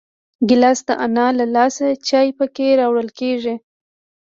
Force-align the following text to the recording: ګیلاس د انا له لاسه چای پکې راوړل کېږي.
ګیلاس 0.47 0.79
د 0.87 0.89
انا 1.05 1.27
له 1.39 1.45
لاسه 1.55 1.85
چای 2.07 2.29
پکې 2.37 2.67
راوړل 2.79 3.09
کېږي. 3.19 3.55